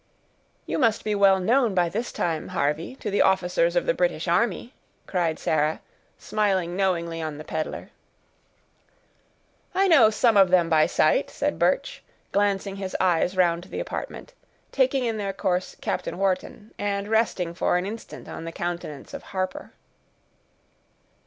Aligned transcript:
"You 0.65 0.79
must 0.79 1.03
be 1.03 1.13
well 1.13 1.39
known 1.39 1.75
by 1.75 1.87
this 1.87 2.11
time, 2.11 2.47
Harvey, 2.47 2.95
to 2.95 3.11
the 3.11 3.21
officers 3.21 3.75
of 3.75 3.85
the 3.85 3.93
British 3.93 4.27
army," 4.27 4.73
cried 5.05 5.37
Sarah, 5.37 5.79
smiling 6.17 6.75
knowingly 6.75 7.21
on 7.21 7.37
the 7.37 7.43
peddler. 7.43 7.91
"I 9.75 9.87
know 9.87 10.09
some 10.09 10.37
of 10.37 10.49
them 10.49 10.71
by 10.71 10.87
sight," 10.87 11.29
said 11.29 11.59
Birch, 11.59 12.01
glancing 12.31 12.77
his 12.77 12.97
eyes 12.99 13.37
round 13.37 13.65
the 13.65 13.79
apartment, 13.79 14.33
taking 14.71 15.05
in 15.05 15.17
their 15.17 15.33
course 15.33 15.75
Captain 15.81 16.17
Wharton, 16.17 16.73
and 16.79 17.07
resting 17.07 17.53
for 17.53 17.77
an 17.77 17.85
instant 17.85 18.27
on 18.27 18.43
the 18.43 18.51
countenance 18.51 19.13
of 19.13 19.21
Harper. 19.21 19.71